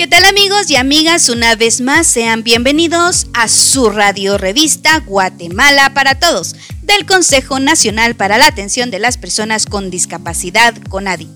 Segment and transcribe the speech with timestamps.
[0.00, 1.28] ¿Qué tal amigos y amigas?
[1.28, 8.14] Una vez más sean bienvenidos a su radio revista Guatemala para Todos del Consejo Nacional
[8.14, 11.28] para la Atención de las Personas con Discapacidad, CONADI.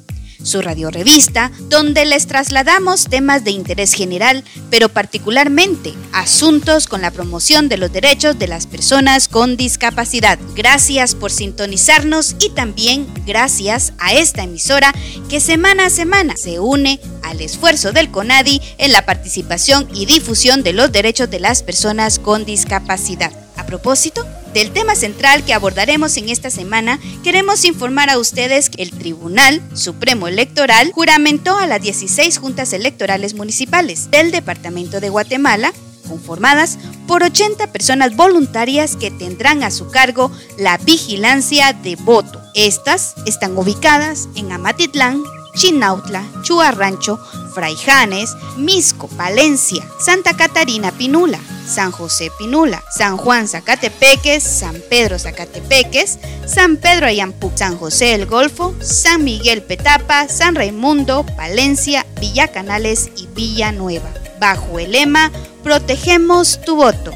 [0.45, 7.11] Su radio revista, donde les trasladamos temas de interés general, pero particularmente asuntos con la
[7.11, 10.39] promoción de los derechos de las personas con discapacidad.
[10.55, 14.95] Gracias por sintonizarnos y también gracias a esta emisora
[15.31, 20.63] que semana a semana se une al esfuerzo del CONADI en la participación y difusión
[20.63, 23.33] de los derechos de las personas con discapacidad.
[23.57, 28.83] A propósito del tema central que abordaremos en esta semana, queremos informar a ustedes que
[28.83, 35.73] el Tribunal Supremo Electoral juramentó a las 16 juntas electorales municipales del Departamento de Guatemala
[36.09, 42.41] conformadas por 80 personas voluntarias que tendrán a su cargo la vigilancia de voto.
[42.55, 45.23] Estas están ubicadas en Amatitlán,
[45.55, 47.19] Chinautla, Chuarrancho,
[47.55, 56.19] Fraijanes, Misco, Palencia, Santa Catarina Pinula, San José Pinula, San Juan Zacatepeques, San Pedro Zacatepeques,
[56.47, 63.11] San Pedro Ayampu, San José el Golfo, San Miguel Petapa, San Raimundo, Palencia, Villa Canales
[63.17, 64.11] y Villanueva.
[64.41, 65.31] Bajo el lema
[65.63, 67.13] Protegemos tu voto.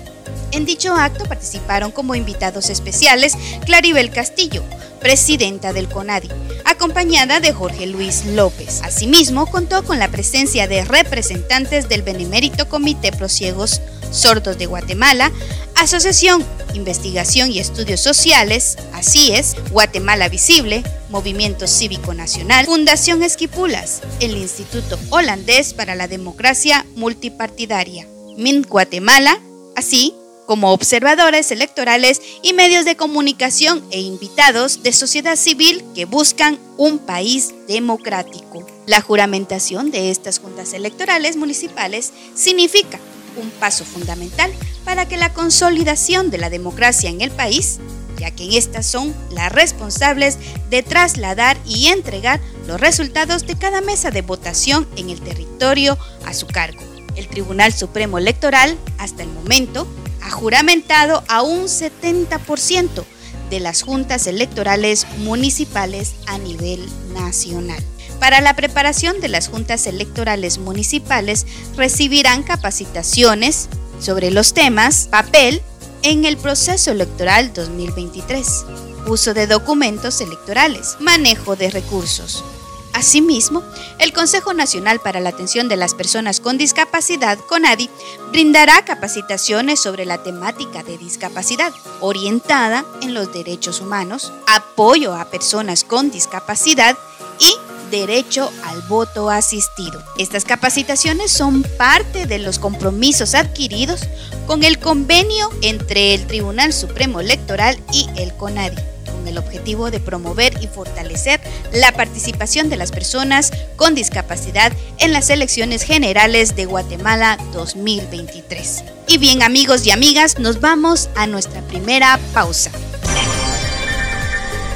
[0.52, 4.62] En dicho acto participaron como invitados especiales Claribel Castillo,
[5.00, 6.28] presidenta del CONADI,
[6.64, 8.80] acompañada de Jorge Luis López.
[8.82, 15.30] Asimismo, contó con la presencia de representantes del Benemérito Comité Prosiegos Sordos de Guatemala,
[15.74, 24.36] Asociación Investigación y Estudios Sociales, así es, Guatemala Visible, Movimiento Cívico Nacional, Fundación Esquipulas, el
[24.36, 28.06] Instituto Holandés para la Democracia Multipartidaria,
[28.36, 29.38] MIN Guatemala,
[29.76, 30.14] así
[30.48, 36.98] como observadores electorales y medios de comunicación e invitados de sociedad civil que buscan un
[36.98, 38.66] país democrático.
[38.86, 42.98] La juramentación de estas juntas electorales municipales significa
[43.36, 44.50] un paso fundamental
[44.86, 47.78] para que la consolidación de la democracia en el país,
[48.18, 50.38] ya que estas son las responsables
[50.70, 56.32] de trasladar y entregar los resultados de cada mesa de votación en el territorio a
[56.32, 56.80] su cargo.
[57.16, 59.86] El Tribunal Supremo Electoral, hasta el momento,
[60.28, 63.04] juramentado a un 70%
[63.50, 67.82] de las juntas electorales municipales a nivel nacional.
[68.20, 71.46] Para la preparación de las juntas electorales municipales
[71.76, 73.68] recibirán capacitaciones
[74.00, 75.62] sobre los temas papel
[76.02, 78.64] en el proceso electoral 2023,
[79.06, 82.44] uso de documentos electorales, manejo de recursos,
[82.92, 83.62] Asimismo,
[83.98, 87.90] el Consejo Nacional para la Atención de las Personas con Discapacidad, CONADI,
[88.30, 95.84] brindará capacitaciones sobre la temática de discapacidad, orientada en los derechos humanos, apoyo a personas
[95.84, 96.96] con discapacidad
[97.38, 97.54] y
[97.90, 100.02] derecho al voto asistido.
[100.18, 104.02] Estas capacitaciones son parte de los compromisos adquiridos
[104.46, 110.52] con el convenio entre el Tribunal Supremo Electoral y el CONADI el objetivo de promover
[110.62, 111.40] y fortalecer
[111.72, 118.84] la participación de las personas con discapacidad en las elecciones generales de Guatemala 2023.
[119.06, 122.70] Y bien amigos y amigas, nos vamos a nuestra primera pausa.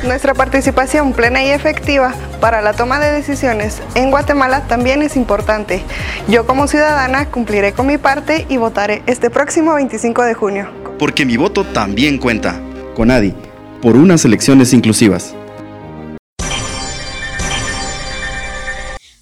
[0.05, 5.83] Nuestra participación plena y efectiva para la toma de decisiones en Guatemala también es importante.
[6.27, 10.69] Yo como ciudadana cumpliré con mi parte y votaré este próximo 25 de junio.
[10.99, 12.61] Porque mi voto también cuenta.
[12.97, 13.33] Conadi
[13.83, 15.35] por unas elecciones inclusivas.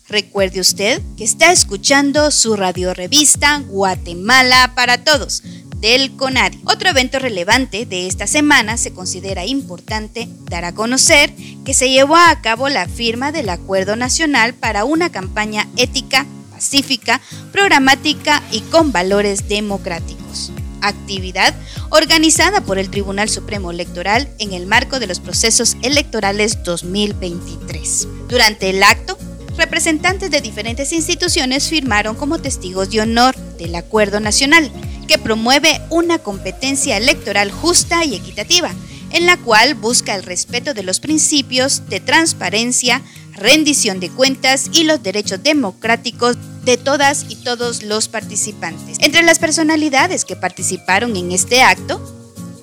[0.08, 5.42] Recuerde usted que está escuchando su radiorevista Guatemala para Todos
[5.76, 6.60] del CONADI.
[6.64, 11.32] Otro evento relevante de esta semana se considera importante dar a conocer
[11.64, 17.20] que se llevó a cabo la firma del Acuerdo Nacional para una campaña ética, pacífica,
[17.52, 20.52] programática y con valores democráticos
[20.82, 21.54] actividad
[21.90, 28.08] organizada por el Tribunal Supremo Electoral en el marco de los procesos electorales 2023.
[28.28, 29.18] Durante el acto,
[29.56, 34.70] representantes de diferentes instituciones firmaron como testigos de honor del Acuerdo Nacional,
[35.06, 38.70] que promueve una competencia electoral justa y equitativa,
[39.12, 44.84] en la cual busca el respeto de los principios de transparencia, rendición de cuentas y
[44.84, 48.98] los derechos democráticos de todas y todos los participantes.
[49.00, 52.00] Entre las personalidades que participaron en este acto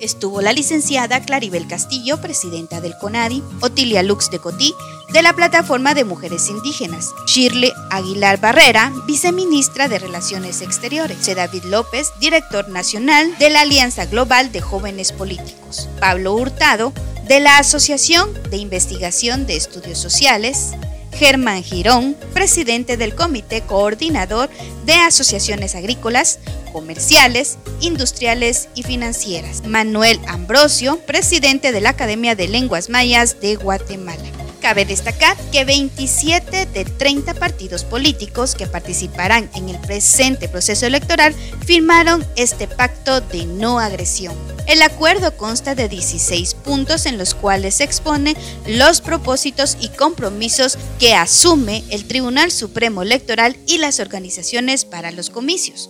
[0.00, 4.72] Estuvo la licenciada Claribel Castillo, presidenta del CONADI, Otilia Lux de Cotí,
[5.12, 11.34] de la Plataforma de Mujeres Indígenas, Shirley Aguilar Barrera, viceministra de Relaciones Exteriores, C.
[11.34, 16.92] David López, director nacional de la Alianza Global de Jóvenes Políticos, Pablo Hurtado,
[17.26, 20.74] de la Asociación de Investigación de Estudios Sociales,
[21.18, 24.48] Germán Girón, presidente del Comité Coordinador
[24.86, 26.38] de Asociaciones Agrícolas,
[26.72, 29.64] Comerciales, Industriales y Financieras.
[29.66, 34.37] Manuel Ambrosio, presidente de la Academia de Lenguas Mayas de Guatemala.
[34.68, 41.32] Cabe destacar que 27 de 30 partidos políticos que participarán en el presente proceso electoral
[41.64, 44.36] firmaron este pacto de no agresión.
[44.66, 48.36] El acuerdo consta de 16 puntos en los cuales se expone
[48.66, 55.30] los propósitos y compromisos que asume el Tribunal Supremo Electoral y las organizaciones para los
[55.30, 55.88] comicios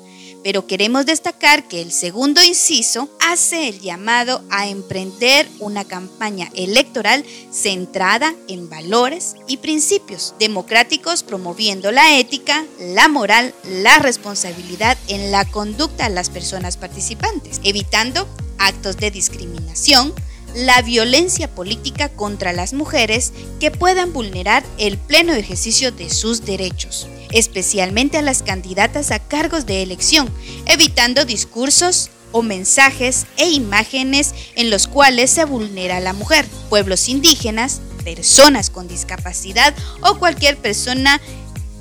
[0.48, 7.22] pero queremos destacar que el segundo inciso hace el llamado a emprender una campaña electoral
[7.52, 15.44] centrada en valores y principios democráticos promoviendo la ética, la moral, la responsabilidad en la
[15.44, 20.14] conducta de las personas participantes, evitando actos de discriminación,
[20.58, 27.06] la violencia política contra las mujeres que puedan vulnerar el pleno ejercicio de sus derechos,
[27.30, 30.28] especialmente a las candidatas a cargos de elección,
[30.66, 37.08] evitando discursos o mensajes e imágenes en los cuales se vulnera a la mujer, pueblos
[37.08, 41.20] indígenas, personas con discapacidad o cualquier persona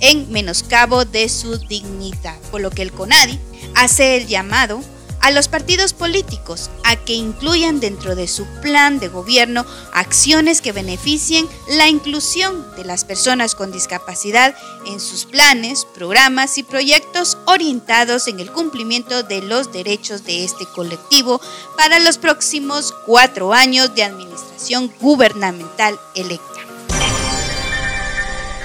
[0.02, 3.40] en menoscabo de su dignidad, por lo que el CONADI
[3.74, 4.84] hace el llamado
[5.22, 10.72] a los partidos políticos a que incluyan dentro de su plan de gobierno acciones que
[10.72, 14.56] beneficien la inclusión de las personas con discapacidad
[14.86, 20.66] en sus planes, programas y proyectos orientados en el cumplimiento de los derechos de este
[20.66, 21.42] colectivo
[21.76, 26.57] para los próximos cuatro años de administración gubernamental electa.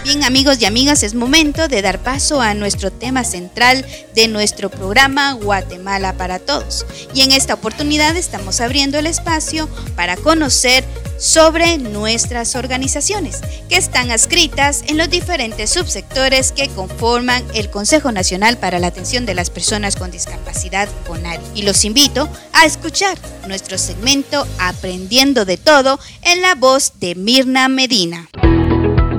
[0.05, 4.69] Bien amigos y amigas, es momento de dar paso a nuestro tema central de nuestro
[4.69, 6.85] programa Guatemala para Todos.
[7.15, 10.83] Y en esta oportunidad estamos abriendo el espacio para conocer
[11.19, 18.59] sobre nuestras organizaciones que están adscritas en los diferentes subsectores que conforman el Consejo Nacional
[18.59, 21.45] para la Atención de las Personas con Discapacidad CONARI.
[21.55, 23.17] Y los invito a escuchar
[23.47, 28.29] nuestro segmento Aprendiendo de Todo en la voz de Mirna Medina.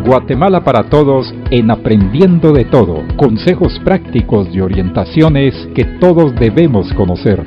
[0.05, 3.03] Guatemala para Todos en Aprendiendo de Todo.
[3.15, 7.41] Consejos prácticos y orientaciones que todos debemos conocer.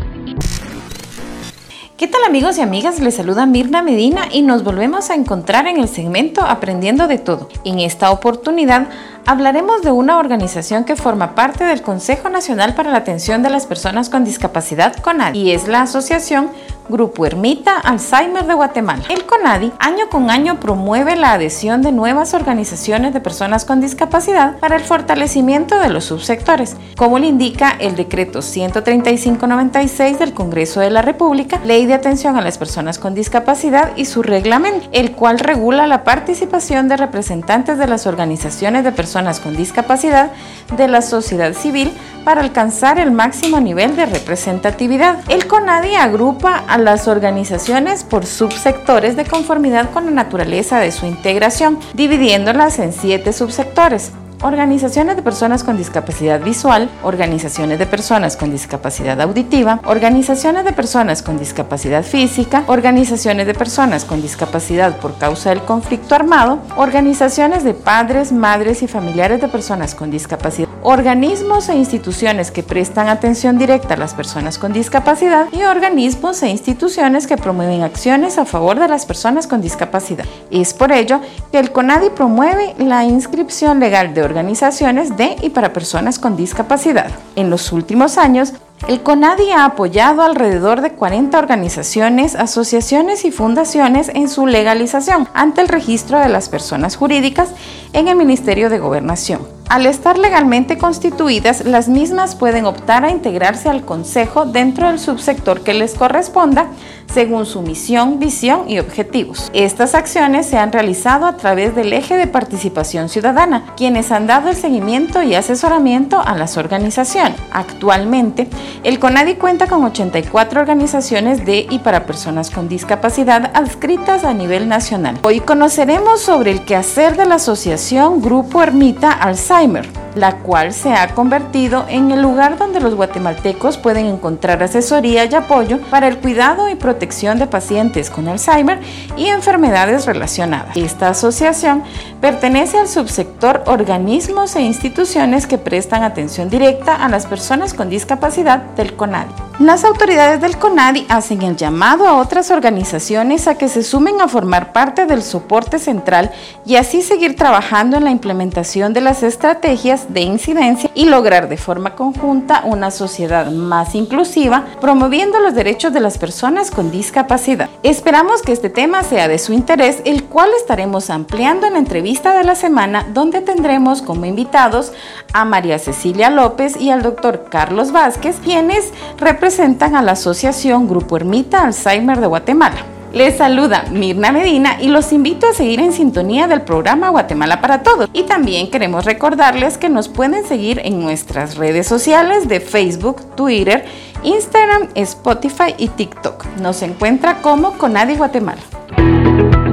[1.98, 2.98] ¿Qué tal amigos y amigas?
[3.00, 7.48] Les saluda Mirna Medina y nos volvemos a encontrar en el segmento Aprendiendo de Todo.
[7.64, 8.88] En esta oportunidad
[9.26, 13.66] hablaremos de una organización que forma parte del Consejo Nacional para la Atención de las
[13.66, 16.50] Personas con Discapacidad CONADI y es la Asociación
[16.88, 19.02] Grupo Ermita Alzheimer de Guatemala.
[19.08, 24.58] El CONADI año con año promueve la adhesión de nuevas organizaciones de personas con discapacidad
[24.60, 30.90] para el fortalecimiento de los subsectores, como le indica el decreto 13596 del Congreso de
[30.90, 35.40] la República, Ley de Atención a las Personas con Discapacidad y su reglamento, el cual
[35.40, 40.30] regula la participación de representantes de las organizaciones de personas con discapacidad
[40.76, 41.90] de la sociedad civil
[42.22, 45.20] para alcanzar el máximo nivel de representatividad.
[45.30, 51.06] El CONADI agrupa a las organizaciones por subsectores de conformidad con la naturaleza de su
[51.06, 58.50] integración, dividiéndolas en siete subsectores organizaciones de personas con discapacidad visual, organizaciones de personas con
[58.50, 65.50] discapacidad auditiva, organizaciones de personas con discapacidad física, organizaciones de personas con discapacidad por causa
[65.50, 71.76] del conflicto armado, organizaciones de padres, madres y familiares de personas con discapacidad, organismos e
[71.76, 77.36] instituciones que prestan atención directa a las personas con discapacidad y organismos e instituciones que
[77.36, 80.26] promueven acciones a favor de las personas con discapacidad.
[80.50, 85.72] Es por ello que el CONADI promueve la inscripción legal de organizaciones de y para
[85.72, 87.10] personas con discapacidad.
[87.34, 88.52] En los últimos años,
[88.88, 95.62] el CONADI ha apoyado alrededor de 40 organizaciones, asociaciones y fundaciones en su legalización ante
[95.62, 97.48] el registro de las personas jurídicas
[97.94, 99.40] en el Ministerio de Gobernación.
[99.68, 105.62] Al estar legalmente constituidas, las mismas pueden optar a integrarse al Consejo dentro del subsector
[105.62, 106.68] que les corresponda,
[107.12, 109.50] según su misión, visión y objetivos.
[109.54, 114.50] Estas acciones se han realizado a través del eje de participación ciudadana, quienes han dado
[114.50, 117.38] el seguimiento y asesoramiento a las organizaciones.
[117.52, 118.48] Actualmente,
[118.82, 124.68] el CONADI cuenta con 84 organizaciones de y para personas con discapacidad adscritas a nivel
[124.68, 125.18] nacional.
[125.22, 131.14] Hoy conoceremos sobre el quehacer de la asociación Grupo Ermita Alzheimer la cual se ha
[131.14, 136.70] convertido en el lugar donde los guatemaltecos pueden encontrar asesoría y apoyo para el cuidado
[136.70, 138.80] y protección de pacientes con Alzheimer
[139.16, 140.76] y enfermedades relacionadas.
[140.76, 141.82] Esta asociación
[142.20, 148.58] pertenece al subsector organismos e instituciones que prestan atención directa a las personas con discapacidad
[148.76, 149.45] del CONADI.
[149.58, 154.28] Las autoridades del CONADI hacen el llamado a otras organizaciones a que se sumen a
[154.28, 156.30] formar parte del soporte central
[156.66, 161.56] y así seguir trabajando en la implementación de las estrategias de incidencia y lograr de
[161.56, 167.70] forma conjunta una sociedad más inclusiva, promoviendo los derechos de las personas con discapacidad.
[167.82, 172.36] Esperamos que este tema sea de su interés, el cual estaremos ampliando en la entrevista
[172.36, 174.92] de la semana, donde tendremos como invitados
[175.32, 180.88] a María Cecilia López y al doctor Carlos Vázquez, quienes representan representan a la Asociación
[180.88, 182.78] Grupo Ermita Alzheimer de Guatemala.
[183.12, 187.84] Les saluda Mirna Medina y los invito a seguir en sintonía del programa Guatemala para
[187.84, 188.10] Todos.
[188.12, 193.84] Y también queremos recordarles que nos pueden seguir en nuestras redes sociales de Facebook, Twitter,
[194.24, 196.44] Instagram, Spotify y TikTok.
[196.60, 198.62] Nos encuentra como Conadi Guatemala.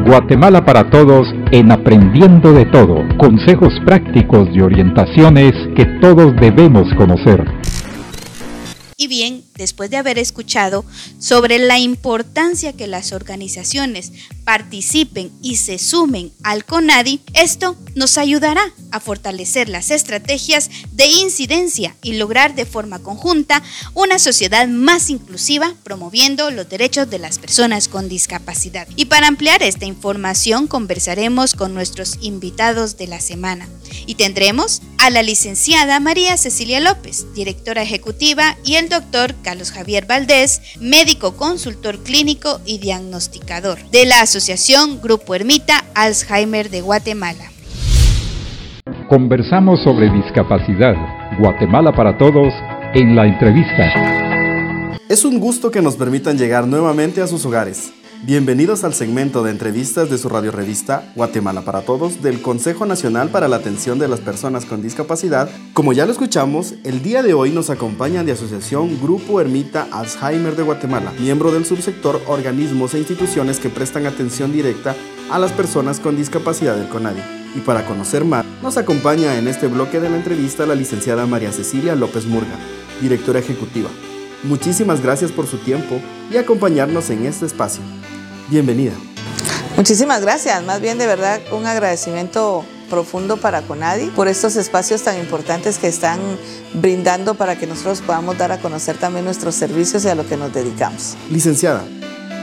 [0.05, 2.97] Guatemala para Todos en Aprendiendo de Todo.
[3.17, 7.43] Consejos prácticos y orientaciones que todos debemos conocer.
[9.03, 10.83] Y bien, después de haber escuchado
[11.19, 14.11] sobre la importancia que las organizaciones
[14.43, 21.95] participen y se sumen al CONADI, esto nos ayudará a fortalecer las estrategias de incidencia
[22.01, 27.87] y lograr de forma conjunta una sociedad más inclusiva promoviendo los derechos de las personas
[27.87, 28.85] con discapacidad.
[28.97, 33.69] Y para ampliar esta información conversaremos con nuestros invitados de la semana
[34.05, 39.35] y tendremos a la licenciada María Cecilia López, directora ejecutiva, y el doctor
[39.71, 47.51] Javier Valdés, médico consultor clínico y diagnosticador de la Asociación Grupo Ermita Alzheimer de Guatemala.
[49.09, 50.95] Conversamos sobre discapacidad.
[51.39, 52.53] Guatemala para todos
[52.95, 54.99] en la entrevista.
[55.07, 57.93] Es un gusto que nos permitan llegar nuevamente a sus hogares.
[58.25, 63.27] Bienvenidos al segmento de entrevistas de su radio revista Guatemala para Todos del Consejo Nacional
[63.27, 65.49] para la Atención de las Personas con Discapacidad.
[65.73, 70.55] Como ya lo escuchamos, el día de hoy nos acompañan de Asociación Grupo Ermita Alzheimer
[70.55, 74.95] de Guatemala, miembro del subsector organismos e instituciones que prestan atención directa
[75.29, 77.21] a las personas con discapacidad del CONADI.
[77.57, 81.51] Y para conocer más, nos acompaña en este bloque de la entrevista la licenciada María
[81.51, 82.57] Cecilia López Murga,
[83.01, 83.89] directora ejecutiva.
[84.43, 85.99] Muchísimas gracias por su tiempo
[86.31, 87.81] y acompañarnos en este espacio.
[88.49, 88.93] Bienvenida.
[89.77, 95.17] Muchísimas gracias, más bien de verdad un agradecimiento profundo para Conadi por estos espacios tan
[95.17, 96.19] importantes que están
[96.73, 100.37] brindando para que nosotros podamos dar a conocer también nuestros servicios y a lo que
[100.37, 101.15] nos dedicamos.
[101.31, 101.83] Licenciada,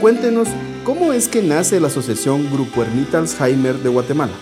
[0.00, 0.48] cuéntenos
[0.84, 4.32] cómo es que nace la Asociación Grupo Ermita Alzheimer de Guatemala.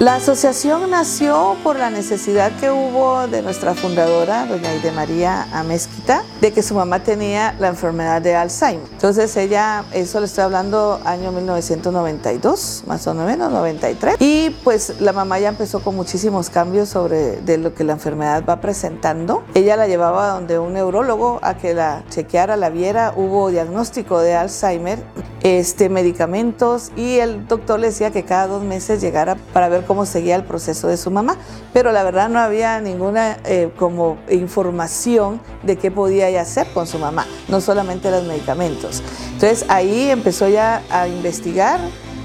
[0.00, 6.24] La asociación nació por la necesidad que hubo de nuestra fundadora, doña Aide María Amezquita,
[6.40, 8.88] de que su mamá tenía la enfermedad de Alzheimer.
[8.90, 14.16] Entonces ella, eso le estoy hablando año 1992, más o menos, 93.
[14.18, 18.44] Y pues la mamá ya empezó con muchísimos cambios sobre de lo que la enfermedad
[18.46, 19.44] va presentando.
[19.54, 24.34] Ella la llevaba donde un neurólogo a que la chequeara, la viera, hubo diagnóstico de
[24.34, 24.98] Alzheimer,
[25.44, 30.06] este, medicamentos y el doctor le decía que cada dos meses llegara para ver cómo
[30.06, 31.36] seguía el proceso de su mamá,
[31.72, 36.86] pero la verdad no había ninguna eh, como información de qué podía ella hacer con
[36.86, 39.02] su mamá, no solamente los medicamentos.
[39.32, 41.80] Entonces ahí empezó ya a investigar,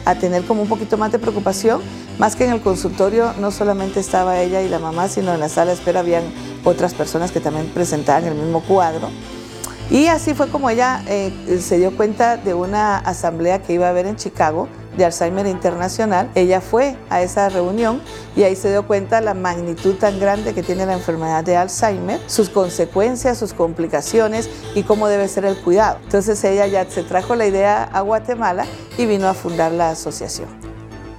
[0.06, 1.82] a tener como un poquito más de preocupación,
[2.18, 5.50] más que en el consultorio no solamente estaba ella y la mamá, sino en la
[5.50, 6.24] sala de espera habían
[6.64, 9.10] otras personas que también presentaban el mismo cuadro.
[9.90, 13.90] Y así fue como ella eh, se dio cuenta de una asamblea que iba a
[13.90, 14.68] haber en Chicago
[15.00, 16.30] de Alzheimer Internacional.
[16.36, 18.02] Ella fue a esa reunión
[18.36, 22.20] y ahí se dio cuenta la magnitud tan grande que tiene la enfermedad de Alzheimer,
[22.28, 25.98] sus consecuencias, sus complicaciones y cómo debe ser el cuidado.
[26.04, 28.66] Entonces ella ya se trajo la idea a Guatemala
[28.98, 30.59] y vino a fundar la asociación.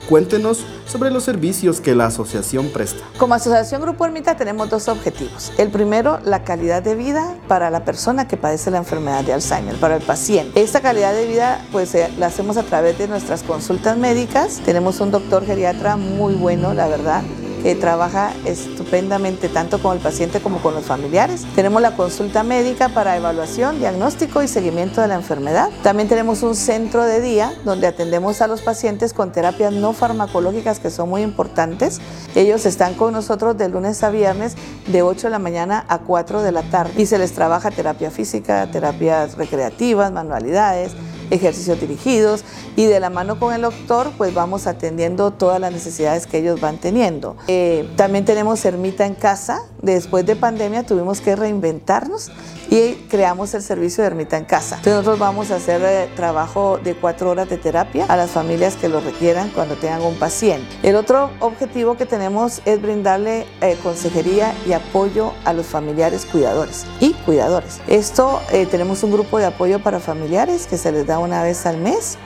[0.08, 3.04] Cuéntenos sobre los servicios que la asociación presta.
[3.18, 5.52] Como Asociación Grupo Ermita tenemos dos objetivos.
[5.58, 9.76] El primero, la calidad de vida para la persona que padece la enfermedad de Alzheimer,
[9.76, 10.60] para el paciente.
[10.60, 14.60] Esta calidad de vida pues la hacemos a través de nuestras consultas médicas.
[14.64, 17.22] Tenemos un doctor geriatra muy bueno, la verdad,
[17.62, 21.46] que trabaja estupendamente tanto con el paciente como con los familiares.
[21.54, 25.70] Tenemos la consulta médica para evaluación, diagnóstico y seguimiento de la enfermedad.
[25.82, 30.80] También tenemos un centro de día donde atendemos a los pacientes con terapias no farmacológicas
[30.80, 32.00] que son muy importantes.
[32.34, 36.42] Ellos están con nosotros de lunes a viernes de 8 de la mañana a 4
[36.42, 40.92] de la tarde y se les trabaja terapia física, terapias recreativas, manualidades
[41.30, 42.44] ejercicios dirigidos
[42.76, 46.60] y de la mano con el doctor pues vamos atendiendo todas las necesidades que ellos
[46.60, 47.36] van teniendo.
[47.48, 52.30] Eh, también tenemos Ermita en casa, después de pandemia tuvimos que reinventarnos
[52.70, 54.76] y creamos el servicio de ermita en casa.
[54.76, 58.76] Entonces nosotros vamos a hacer eh, trabajo de cuatro horas de terapia a las familias
[58.76, 60.66] que lo requieran cuando tengan un paciente.
[60.84, 66.86] El otro objetivo que tenemos es brindarle eh, consejería y apoyo a los familiares cuidadores
[67.00, 67.80] y cuidadores.
[67.88, 71.66] Esto eh, tenemos un grupo de apoyo para familiares que se les da una vez
[71.66, 72.18] al mes.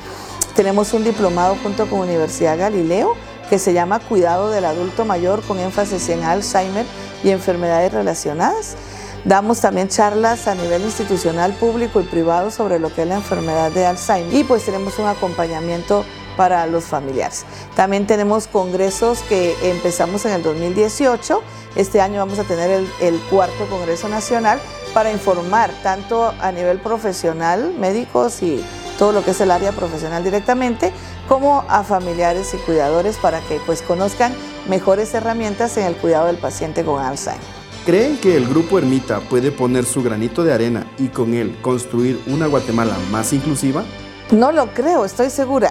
[0.55, 3.15] Tenemos un diplomado junto con Universidad Galileo
[3.49, 6.85] que se llama Cuidado del Adulto Mayor con énfasis en Alzheimer
[7.23, 8.77] y enfermedades relacionadas.
[9.25, 13.73] Damos también charlas a nivel institucional, público y privado sobre lo que es la enfermedad
[13.73, 16.05] de Alzheimer y pues tenemos un acompañamiento
[16.37, 17.47] para los familiares.
[17.75, 21.43] También tenemos congresos que empezamos en el 2018.
[21.75, 24.61] Este año vamos a tener el, cuarto Congreso Nacional
[24.93, 28.63] para informar tanto a nivel profesional, médicos y
[28.99, 30.93] todo lo que es el área profesional directamente,
[31.29, 34.35] como a familiares y cuidadores para que pues conozcan
[34.69, 37.64] mejores herramientas en el cuidado del paciente con Alzheimer.
[37.85, 42.19] ¿Creen que el Grupo Ermita puede poner su granito de arena y con él construir
[42.27, 43.85] una Guatemala más inclusiva?
[44.31, 45.71] No lo creo, estoy segura.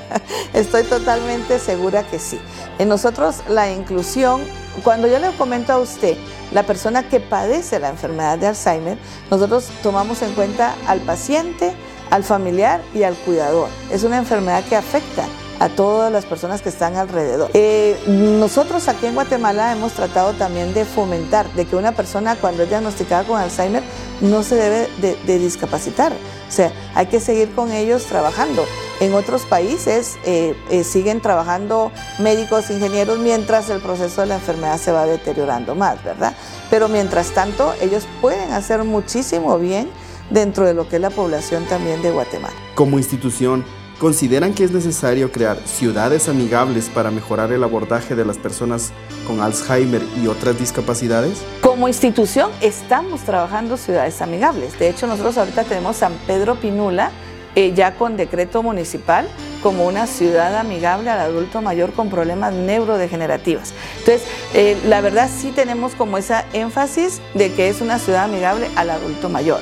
[0.52, 2.40] estoy totalmente segura que sí.
[2.80, 4.40] En nosotros la inclusión,
[4.82, 6.16] cuando yo le comento a usted,
[6.52, 8.98] la persona que padece la enfermedad de Alzheimer,
[9.30, 11.72] nosotros tomamos en cuenta al paciente,
[12.10, 13.68] al familiar y al cuidador.
[13.92, 15.24] Es una enfermedad que afecta
[15.60, 17.50] a todas las personas que están alrededor.
[17.54, 22.62] Eh, nosotros aquí en Guatemala hemos tratado también de fomentar de que una persona cuando
[22.62, 23.82] es diagnosticada con Alzheimer
[24.20, 26.12] no se debe de, discapacitar.
[26.12, 28.64] O sea, hay que seguir con ellos trabajando.
[29.00, 34.78] En otros países eh, eh, siguen trabajando médicos, ingenieros, mientras el proceso de la enfermedad
[34.78, 36.34] se va deteriorando más, ¿verdad?
[36.70, 39.90] Pero mientras tanto, ellos pueden hacer muchísimo bien
[40.30, 42.54] dentro de lo que es la población también de Guatemala.
[42.74, 43.64] Como institución,
[43.98, 48.92] ¿Consideran que es necesario crear ciudades amigables para mejorar el abordaje de las personas
[49.24, 51.42] con Alzheimer y otras discapacidades?
[51.60, 54.76] Como institución estamos trabajando ciudades amigables.
[54.78, 57.12] De hecho, nosotros ahorita tenemos San Pedro Pinula
[57.54, 59.28] eh, ya con decreto municipal
[59.62, 63.72] como una ciudad amigable al adulto mayor con problemas neurodegenerativos.
[64.00, 68.68] Entonces, eh, la verdad sí tenemos como esa énfasis de que es una ciudad amigable
[68.74, 69.60] al adulto mayor.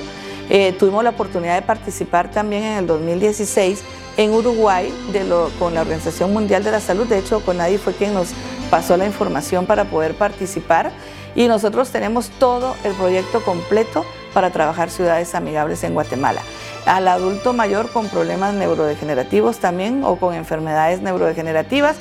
[0.48, 3.82] Eh, tuvimos la oportunidad de participar también en el 2016
[4.16, 4.92] en Uruguay
[5.58, 7.06] con la Organización Mundial de la Salud.
[7.06, 8.28] De hecho, Conadi fue quien nos
[8.70, 10.92] pasó la información para poder participar
[11.34, 16.42] y nosotros tenemos todo el proyecto completo para trabajar ciudades amigables en Guatemala.
[16.86, 21.96] Al adulto mayor con problemas neurodegenerativos también o con enfermedades neurodegenerativas,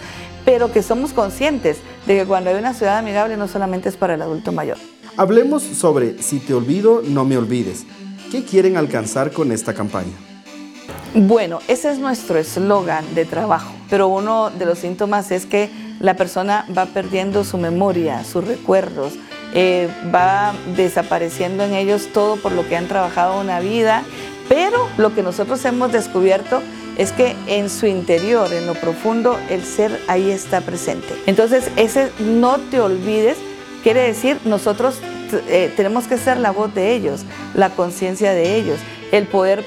[0.46, 4.16] pero que somos conscientes de que cuando hay una ciudad amigable no solamente es para
[4.16, 4.78] el adulto mayor.
[5.18, 7.86] Hablemos sobre Si te olvido, no me olvides.
[8.32, 10.31] ¿Qué quieren alcanzar con esta campaña?
[11.14, 15.70] Bueno, ese es nuestro eslogan de trabajo, pero uno de los síntomas es que
[16.00, 19.14] la persona va perdiendo su memoria, sus recuerdos,
[19.54, 24.04] eh, va desapareciendo en ellos todo por lo que han trabajado una vida,
[24.48, 26.62] pero lo que nosotros hemos descubierto
[26.98, 31.14] es que en su interior, en lo profundo, el ser ahí está presente.
[31.26, 33.38] Entonces, ese no te olvides
[33.84, 35.00] quiere decir nosotros
[35.48, 37.22] eh, tenemos que ser la voz de ellos,
[37.54, 38.80] la conciencia de ellos
[39.12, 39.64] el poder,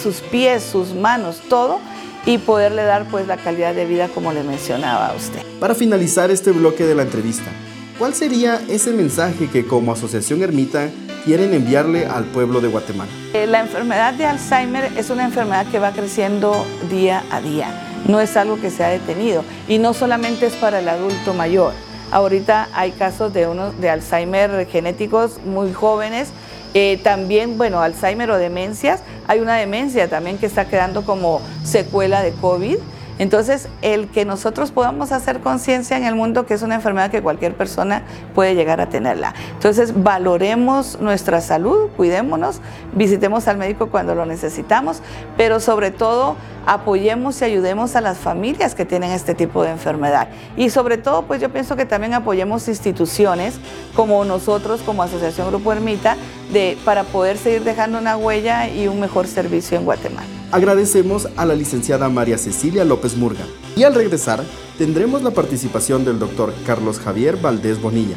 [0.00, 1.78] sus pies, sus manos, todo,
[2.26, 5.40] y poderle dar pues la calidad de vida como le mencionaba a usted.
[5.58, 7.50] Para finalizar este bloque de la entrevista,
[7.98, 10.90] ¿cuál sería ese mensaje que como Asociación Ermita
[11.24, 13.10] quieren enviarle al pueblo de Guatemala?
[13.32, 17.68] Eh, la enfermedad de Alzheimer es una enfermedad que va creciendo día a día,
[18.06, 21.72] no es algo que se ha detenido y no solamente es para el adulto mayor.
[22.10, 26.30] Ahorita hay casos de, unos, de Alzheimer genéticos muy jóvenes
[26.74, 32.22] eh, también, bueno, Alzheimer o demencias, hay una demencia también que está quedando como secuela
[32.22, 32.78] de COVID.
[33.20, 37.20] Entonces, el que nosotros podamos hacer conciencia en el mundo que es una enfermedad que
[37.20, 38.02] cualquier persona
[38.34, 39.34] puede llegar a tenerla.
[39.52, 42.62] Entonces, valoremos nuestra salud, cuidémonos,
[42.94, 45.02] visitemos al médico cuando lo necesitamos,
[45.36, 50.28] pero sobre todo apoyemos y ayudemos a las familias que tienen este tipo de enfermedad.
[50.56, 53.60] Y sobre todo, pues yo pienso que también apoyemos instituciones
[53.94, 56.16] como nosotros, como Asociación Grupo Ermita,
[56.52, 60.26] de, para poder seguir dejando una huella y un mejor servicio en Guatemala.
[60.52, 63.44] Agradecemos a la licenciada María Cecilia López Murga.
[63.76, 64.42] Y al regresar,
[64.78, 68.16] tendremos la participación del doctor Carlos Javier Valdés Bonilla,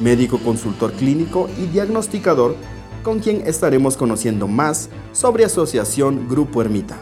[0.00, 2.56] médico consultor clínico y diagnosticador,
[3.02, 6.98] con quien estaremos conociendo más sobre Asociación Grupo Ermita.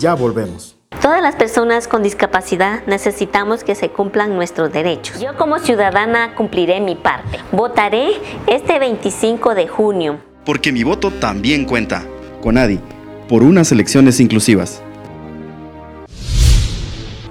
[0.00, 0.77] Ya volvemos.
[1.08, 5.18] Todas las personas con discapacidad necesitamos que se cumplan nuestros derechos.
[5.18, 7.38] Yo como ciudadana cumpliré mi parte.
[7.50, 8.10] Votaré
[8.46, 10.20] este 25 de junio.
[10.44, 12.04] Porque mi voto también cuenta.
[12.42, 12.78] Conadi
[13.26, 14.82] por unas elecciones inclusivas.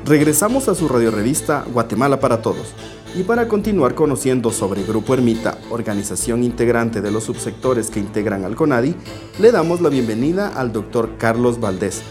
[0.06, 2.74] Regresamos a su radiorevista Guatemala para Todos.
[3.14, 8.56] Y para continuar conociendo sobre Grupo Ermita, organización integrante de los subsectores que integran al
[8.56, 8.96] CONADI,
[9.38, 12.02] le damos la bienvenida al doctor Carlos Valdés.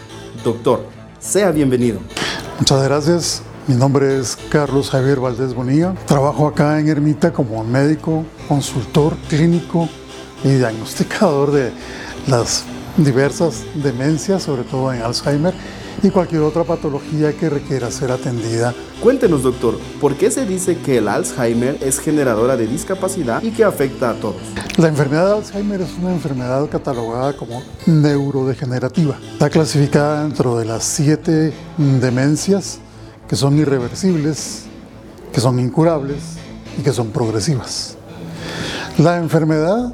[0.45, 1.99] Doctor, sea bienvenido.
[2.59, 3.41] Muchas gracias.
[3.67, 5.93] Mi nombre es Carlos Javier Valdés Bonilla.
[6.05, 9.89] Trabajo acá en Ermita como médico, consultor clínico
[10.43, 11.71] y diagnosticador de
[12.27, 12.63] las
[12.95, 15.53] diversas demencias, sobre todo en Alzheimer
[16.03, 18.73] y cualquier otra patología que requiera ser atendida.
[19.01, 23.63] Cuéntenos, doctor, ¿por qué se dice que el Alzheimer es generadora de discapacidad y que
[23.63, 24.41] afecta a todos?
[24.77, 29.17] La enfermedad de Alzheimer es una enfermedad catalogada como neurodegenerativa.
[29.33, 32.79] Está clasificada dentro de las siete demencias
[33.27, 34.63] que son irreversibles,
[35.33, 36.37] que son incurables
[36.79, 37.97] y que son progresivas.
[38.97, 39.93] La enfermedad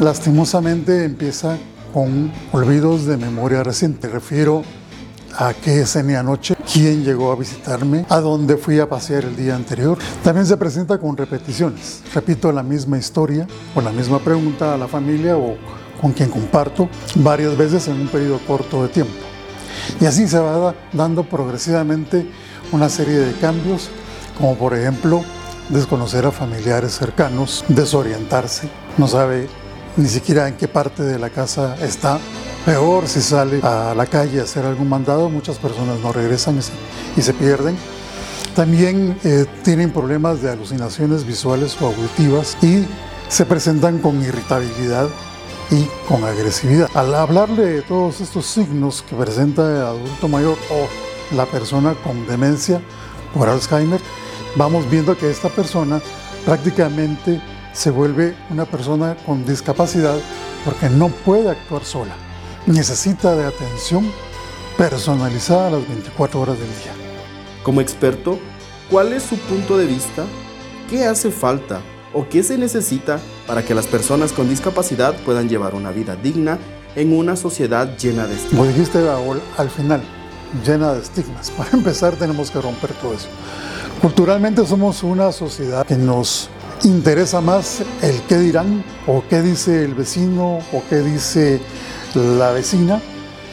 [0.00, 1.56] lastimosamente empieza
[1.92, 4.06] con olvidos de memoria reciente.
[4.06, 4.62] Me refiero
[5.38, 9.54] a qué cené anoche, quién llegó a visitarme, a dónde fui a pasear el día
[9.54, 9.96] anterior.
[10.24, 12.02] También se presenta con repeticiones.
[12.12, 15.56] Repito la misma historia o la misma pregunta a la familia o
[16.00, 19.14] con quien comparto varias veces en un periodo corto de tiempo.
[20.00, 22.28] Y así se va dando progresivamente
[22.72, 23.90] una serie de cambios,
[24.36, 25.22] como por ejemplo
[25.68, 29.48] desconocer a familiares cercanos, desorientarse, no sabe
[29.96, 32.18] ni siquiera en qué parte de la casa está
[32.68, 36.60] Peor si sale a la calle a hacer algún mandado, muchas personas no regresan
[37.16, 37.78] y se, pierden.
[38.54, 42.84] También eh, tienen problemas de alucinaciones visuales o auditivas y
[43.30, 45.08] se presentan con irritabilidad
[45.70, 46.90] y con agresividad.
[46.92, 52.26] Al hablarle de todos estos signos que presenta el adulto mayor o la persona con
[52.26, 52.82] demencia
[53.32, 54.02] por Alzheimer,
[54.56, 56.02] vamos viendo que esta persona
[56.44, 57.40] prácticamente
[57.72, 60.18] se vuelve una persona con discapacidad
[60.66, 62.27] porque no puede actuar sola
[62.68, 64.10] necesita de atención
[64.76, 66.92] personalizada a las 24 horas del día.
[67.62, 68.38] Como experto,
[68.90, 70.24] ¿cuál es su punto de vista?
[70.88, 71.80] ¿Qué hace falta
[72.12, 76.58] o qué se necesita para que las personas con discapacidad puedan llevar una vida digna
[76.94, 78.58] en una sociedad llena de estigmas?
[78.58, 78.98] Como dijiste
[79.56, 80.02] al final,
[80.64, 81.50] llena de estigmas.
[81.56, 83.28] Para empezar tenemos que romper todo eso.
[84.00, 86.50] Culturalmente somos una sociedad que nos
[86.84, 91.60] interesa más el qué dirán o qué dice el vecino o qué dice
[92.14, 93.00] la vecina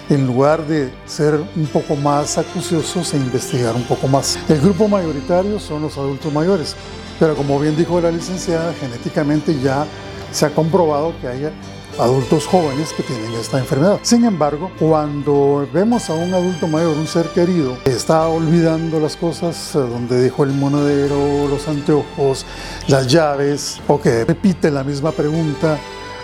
[0.09, 4.37] en lugar de ser un poco más acuciosos e investigar un poco más.
[4.47, 6.75] El grupo mayoritario son los adultos mayores,
[7.19, 9.85] pero como bien dijo la licenciada, genéticamente ya
[10.31, 11.49] se ha comprobado que hay
[11.97, 13.99] adultos jóvenes que tienen esta enfermedad.
[14.01, 19.15] Sin embargo, cuando vemos a un adulto mayor, un ser querido, que está olvidando las
[19.15, 22.45] cosas, eh, donde dejó el monedero, los anteojos,
[22.87, 25.77] las llaves, o que repite la misma pregunta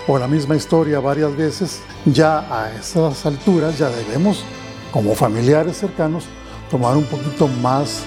[0.06, 4.44] o la misma historia varias veces, ya a esas alturas ya debemos,
[4.90, 6.24] como familiares cercanos,
[6.70, 8.00] tomar un poquito más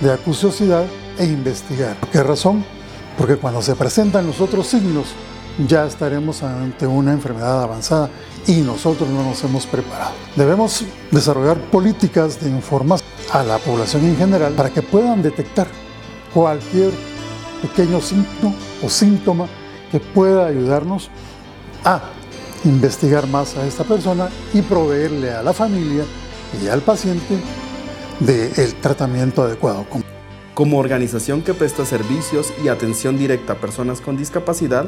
[0.00, 0.84] de acuciosidad
[1.18, 1.96] e investigar.
[1.96, 2.64] ¿Por qué razón?
[3.18, 5.08] Porque cuando se presentan los otros signos,
[5.68, 8.08] ya estaremos ante una enfermedad avanzada
[8.46, 10.12] y nosotros no nos hemos preparado.
[10.34, 15.66] Debemos desarrollar políticas de información a la población en general para que puedan detectar
[16.32, 16.90] cualquier
[17.60, 19.46] pequeño signo o síntoma
[19.90, 21.10] que pueda ayudarnos
[21.84, 22.00] a
[22.64, 26.04] investigar más a esta persona y proveerle a la familia
[26.62, 27.38] y al paciente
[28.20, 29.86] del tratamiento adecuado.
[30.54, 34.86] Como organización que presta servicios y atención directa a personas con discapacidad,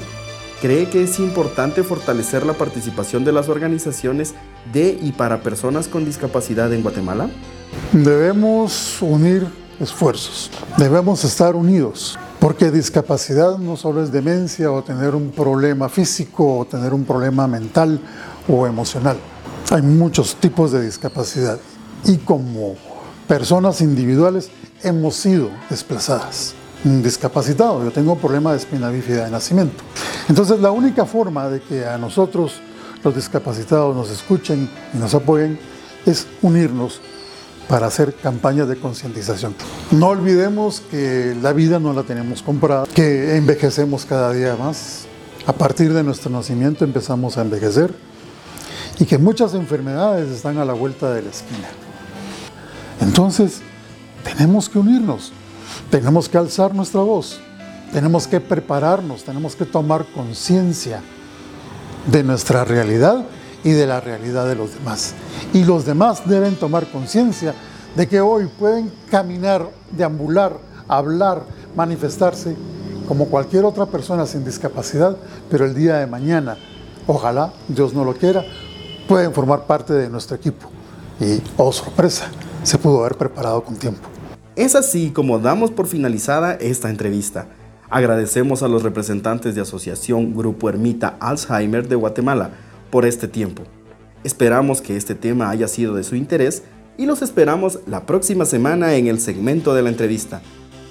[0.60, 4.34] ¿cree que es importante fortalecer la participación de las organizaciones
[4.72, 7.30] de y para personas con discapacidad en Guatemala?
[7.92, 9.46] Debemos unir
[9.80, 16.58] esfuerzos, debemos estar unidos porque discapacidad no solo es demencia o tener un problema físico
[16.58, 17.98] o tener un problema mental
[18.46, 19.16] o emocional.
[19.70, 21.58] Hay muchos tipos de discapacidad
[22.04, 22.74] y como
[23.26, 24.50] personas individuales
[24.82, 26.52] hemos sido desplazadas.
[26.84, 29.82] Discapacitado, yo tengo un problema de espina bífida de nacimiento.
[30.28, 32.60] Entonces la única forma de que a nosotros
[33.02, 35.58] los discapacitados nos escuchen y nos apoyen
[36.04, 37.00] es unirnos
[37.68, 39.54] para hacer campañas de concientización.
[39.90, 45.06] No olvidemos que la vida no la tenemos comprada, que envejecemos cada día más.
[45.46, 47.94] A partir de nuestro nacimiento empezamos a envejecer
[48.98, 51.68] y que muchas enfermedades están a la vuelta de la esquina.
[53.00, 53.60] Entonces,
[54.22, 55.32] tenemos que unirnos,
[55.90, 57.40] tenemos que alzar nuestra voz,
[57.92, 61.00] tenemos que prepararnos, tenemos que tomar conciencia
[62.06, 63.24] de nuestra realidad
[63.64, 65.14] y de la realidad de los demás.
[65.52, 67.54] Y los demás deben tomar conciencia
[67.96, 71.42] de que hoy pueden caminar, deambular, hablar,
[71.74, 72.54] manifestarse
[73.08, 75.16] como cualquier otra persona sin discapacidad,
[75.50, 76.56] pero el día de mañana,
[77.06, 78.44] ojalá Dios no lo quiera,
[79.08, 80.70] pueden formar parte de nuestro equipo.
[81.20, 82.26] Y, oh sorpresa,
[82.62, 84.08] se pudo haber preparado con tiempo.
[84.56, 87.46] Es así como damos por finalizada esta entrevista.
[87.90, 92.50] Agradecemos a los representantes de Asociación Grupo Ermita Alzheimer de Guatemala
[92.94, 93.64] por este tiempo.
[94.22, 96.62] Esperamos que este tema haya sido de su interés
[96.96, 100.42] y los esperamos la próxima semana en el segmento de la entrevista.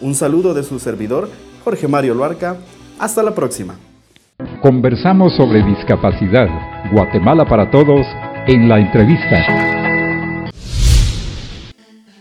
[0.01, 1.29] Un saludo de su servidor,
[1.63, 2.57] Jorge Mario Luarca.
[2.99, 3.75] Hasta la próxima.
[4.61, 6.49] Conversamos sobre discapacidad.
[6.91, 8.05] Guatemala para todos
[8.47, 10.51] en la entrevista.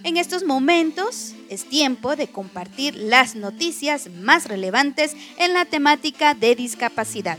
[0.04, 6.54] En estos momentos es tiempo de compartir las noticias más relevantes en la temática de
[6.54, 7.36] discapacidad.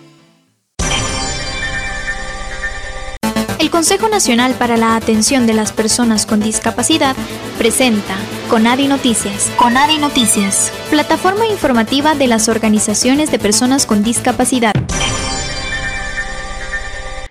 [3.64, 7.16] El Consejo Nacional para la Atención de las Personas con Discapacidad
[7.58, 8.18] presenta
[8.50, 9.50] Conadi Noticias.
[9.56, 14.74] Conadi Noticias, plataforma informativa de las organizaciones de personas con discapacidad.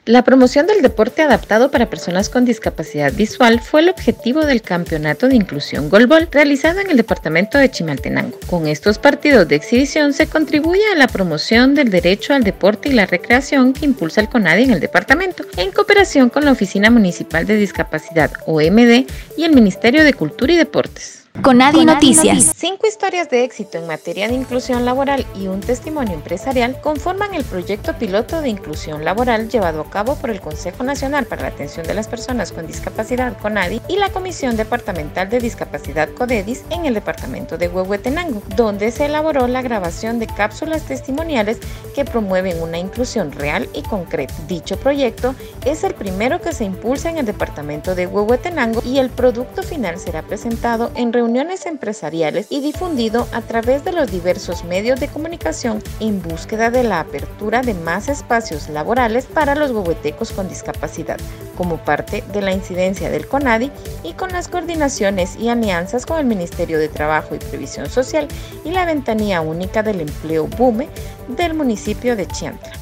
[0.05, 5.29] La promoción del deporte adaptado para personas con discapacidad visual fue el objetivo del Campeonato
[5.29, 8.37] de Inclusión Golbol realizado en el departamento de Chimaltenango.
[8.51, 12.95] Con estos partidos de exhibición se contribuye a la promoción del derecho al deporte y
[12.95, 17.47] la recreación que impulsa el CONADI en el departamento, en cooperación con la Oficina Municipal
[17.47, 21.22] de Discapacidad OMD y el Ministerio de Cultura y Deportes.
[21.40, 22.53] Conadi Noticias.
[22.55, 27.42] Cinco historias de éxito en materia de inclusión laboral y un testimonio empresarial conforman el
[27.42, 31.87] proyecto piloto de inclusión laboral llevado a cabo por el Consejo Nacional para la Atención
[31.87, 36.95] de las Personas con Discapacidad CONADI y la Comisión Departamental de Discapacidad CODEDIS en el
[36.95, 41.59] departamento de Huehuetenango, donde se elaboró la grabación de cápsulas testimoniales
[41.95, 44.35] que promueven una inclusión real y concreta.
[44.47, 49.09] Dicho proyecto es el primero que se impulsa en el departamento de Huehuetenango y el
[49.09, 54.99] producto final será presentado en reuniones empresariales y difundido a través de los diversos medios
[54.99, 60.49] de comunicación en búsqueda de la apertura de más espacios laborales para los huehuetecos con
[60.49, 61.19] discapacidad,
[61.57, 63.71] como parte de la incidencia del CONADI
[64.03, 68.27] y con las coordinaciones y alianzas con el Ministerio de Trabajo y Previsión Social
[68.65, 70.89] y la Ventanía Única del Empleo BUME
[71.29, 72.82] del municipio de Chiantla.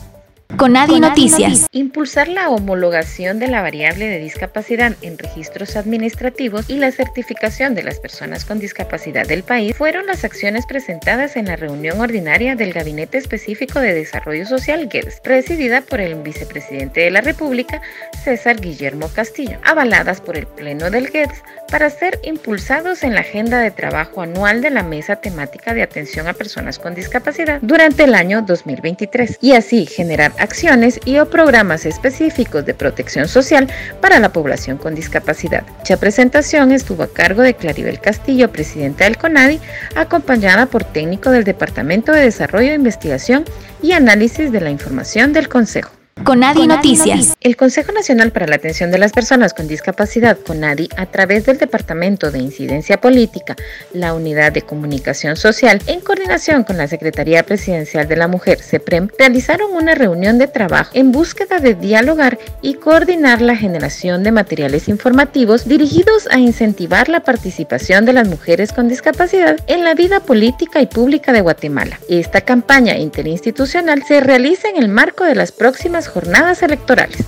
[0.57, 1.69] Conadi Noticias.
[1.73, 7.83] Impulsar la homologación de la variable de discapacidad en registros administrativos y la certificación de
[7.83, 12.73] las personas con discapacidad del país fueron las acciones presentadas en la reunión ordinaria del
[12.73, 17.81] Gabinete Específico de Desarrollo Social GEDS, presidida por el vicepresidente de la República,
[18.25, 23.59] César Guillermo Castillo, avaladas por el Pleno del GEDS para ser impulsados en la agenda
[23.61, 28.15] de trabajo anual de la Mesa Temática de Atención a Personas con Discapacidad durante el
[28.15, 33.69] año 2023 y así generar acciones y o programas específicos de protección social
[34.01, 35.65] para la población con discapacidad.
[35.79, 39.61] Dicha presentación estuvo a cargo de Claribel Castillo, presidenta del CONADI,
[39.95, 43.45] acompañada por técnico del Departamento de Desarrollo, Investigación
[43.83, 46.00] y Análisis de la Información del Consejo.
[46.25, 47.35] Conadi Noticias.
[47.41, 51.57] El Consejo Nacional para la Atención de las Personas con Discapacidad, CONADI, a través del
[51.57, 53.57] Departamento de Incidencia Política,
[53.95, 59.09] la Unidad de Comunicación Social, en coordinación con la Secretaría Presidencial de la Mujer, CEPREM,
[59.19, 64.89] realizaron una reunión de trabajo en búsqueda de dialogar y coordinar la generación de materiales
[64.89, 70.83] informativos dirigidos a incentivar la participación de las mujeres con discapacidad en la vida política
[70.83, 71.99] y pública de Guatemala.
[72.11, 77.25] Esta campaña interinstitucional se realiza en el marco de las próximas jornadas electorales.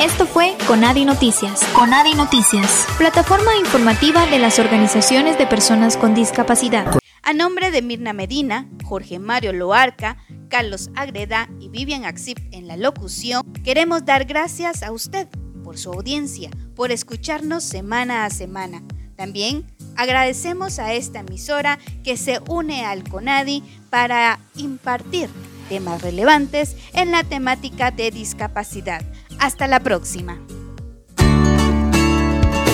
[0.00, 1.62] Esto fue Conadi Noticias.
[1.74, 6.98] Conadi Noticias, plataforma informativa de las organizaciones de personas con discapacidad.
[7.22, 10.16] A nombre de Mirna Medina, Jorge Mario Loarca,
[10.48, 15.28] Carlos Agreda y Vivian Axip en la locución, queremos dar gracias a usted
[15.62, 18.82] por su audiencia, por escucharnos semana a semana.
[19.14, 25.30] También agradecemos a esta emisora que se une al CONADI para impartir
[25.72, 29.00] temas relevantes en la temática de discapacidad.
[29.38, 30.38] Hasta la próxima.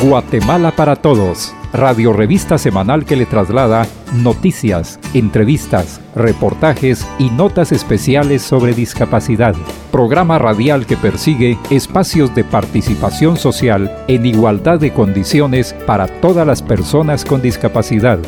[0.03, 8.43] Guatemala para Todos, radio revista semanal que le traslada noticias, entrevistas, reportajes y notas especiales
[8.43, 9.55] sobre discapacidad.
[9.93, 16.63] Programa radial que persigue espacios de participación social en igualdad de condiciones para todas las
[16.63, 18.19] personas con discapacidad.